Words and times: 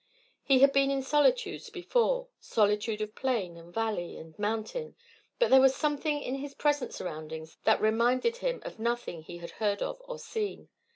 He 0.41 0.57
had 0.61 0.73
been 0.73 0.89
in 0.89 1.03
solitudes 1.03 1.69
before, 1.69 2.27
solitude 2.39 3.01
of 3.01 3.13
plain 3.13 3.55
and 3.55 3.71
valley 3.71 4.17
and 4.17 4.33
mountain; 4.39 4.95
but 5.37 5.51
there 5.51 5.61
was 5.61 5.75
something 5.75 6.23
in 6.23 6.33
his 6.33 6.55
present 6.55 6.91
surroundings 6.91 7.59
that 7.65 7.79
reminded 7.79 8.37
him 8.37 8.63
of 8.65 8.79
nothing 8.79 9.21
he 9.21 9.37
had 9.37 9.51
heard 9.51 9.83
of 9.83 10.01
or 10.07 10.17
seen. 10.17 10.69